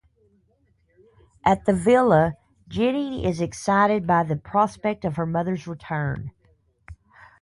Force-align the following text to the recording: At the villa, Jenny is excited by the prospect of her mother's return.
At 1.45 1.65
the 1.65 1.73
villa, 1.73 2.33
Jenny 2.67 3.23
is 3.23 3.39
excited 3.39 4.07
by 4.07 4.23
the 4.23 4.35
prospect 4.35 5.05
of 5.05 5.15
her 5.17 5.27
mother's 5.27 5.67
return. 5.67 6.31